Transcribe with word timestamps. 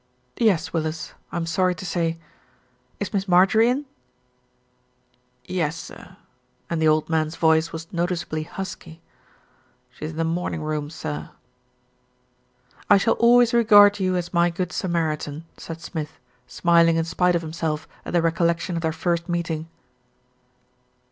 "Yes, 0.39 0.73
Willis, 0.73 1.13
I'm 1.31 1.45
sorry 1.45 1.75
to 1.75 1.85
say. 1.85 2.17
Is 2.99 3.13
Miss 3.13 3.27
Mar 3.27 3.45
jorie 3.45 3.69
in?" 3.69 3.85
"Yes, 5.45 5.75
sir," 5.75 6.17
and 6.71 6.81
the 6.81 6.87
old 6.87 7.07
man's 7.07 7.35
voice 7.35 7.71
was 7.71 7.85
noticeably 7.93 8.41
husky. 8.41 9.03
"She's 9.91 10.09
in 10.09 10.17
the 10.17 10.23
morning 10.23 10.63
room, 10.63 10.89
sir." 10.89 11.29
"I 12.89 12.97
shall 12.97 13.13
always 13.13 13.53
regard 13.53 13.99
you 13.99 14.15
as 14.15 14.33
my 14.33 14.49
good 14.49 14.71
Samaritan," 14.71 15.45
said 15.55 15.79
Smith, 15.81 16.17
smiling 16.47 16.95
in 16.95 17.05
spite 17.05 17.35
of 17.35 17.43
himself 17.43 17.87
at 18.03 18.11
the 18.11 18.23
recollection 18.23 18.75
of 18.75 18.81
their 18.81 18.91
first 18.91 19.29
meeting. 19.29 19.69